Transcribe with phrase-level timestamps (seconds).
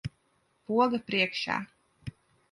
[0.69, 1.59] Poga priekšā.